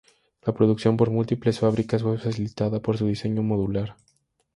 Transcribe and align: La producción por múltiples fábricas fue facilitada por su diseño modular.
La 0.47 0.51
producción 0.51 0.97
por 0.97 1.11
múltiples 1.11 1.59
fábricas 1.59 2.01
fue 2.01 2.17
facilitada 2.17 2.79
por 2.81 2.97
su 2.97 3.05
diseño 3.05 3.43
modular. 3.43 3.97